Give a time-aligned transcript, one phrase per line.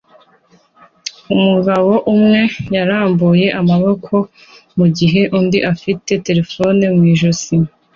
[1.35, 2.41] Umugabo umwe
[2.75, 4.13] yarambuye amaboko
[4.77, 7.55] mu gihe undi afite na terefone mu ijosi